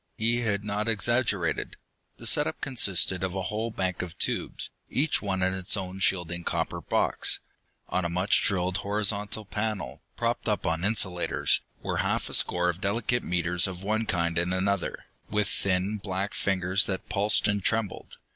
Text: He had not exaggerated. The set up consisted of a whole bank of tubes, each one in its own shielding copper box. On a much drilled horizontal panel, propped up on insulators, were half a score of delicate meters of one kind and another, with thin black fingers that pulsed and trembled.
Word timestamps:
He 0.17 0.41
had 0.41 0.63
not 0.63 0.87
exaggerated. 0.89 1.75
The 2.17 2.25
set 2.25 2.47
up 2.47 2.59
consisted 2.59 3.21
of 3.23 3.35
a 3.35 3.43
whole 3.43 3.69
bank 3.69 4.01
of 4.01 4.17
tubes, 4.17 4.71
each 4.89 5.21
one 5.21 5.43
in 5.43 5.53
its 5.53 5.77
own 5.77 5.99
shielding 5.99 6.43
copper 6.43 6.81
box. 6.81 7.39
On 7.87 8.03
a 8.03 8.09
much 8.09 8.41
drilled 8.41 8.77
horizontal 8.77 9.45
panel, 9.45 10.01
propped 10.17 10.49
up 10.49 10.65
on 10.65 10.83
insulators, 10.83 11.61
were 11.83 11.97
half 11.97 12.29
a 12.29 12.33
score 12.33 12.67
of 12.67 12.81
delicate 12.81 13.21
meters 13.21 13.67
of 13.67 13.83
one 13.83 14.07
kind 14.07 14.39
and 14.39 14.55
another, 14.55 15.05
with 15.29 15.47
thin 15.47 15.97
black 15.99 16.33
fingers 16.33 16.87
that 16.87 17.07
pulsed 17.07 17.47
and 17.47 17.63
trembled. 17.63 18.17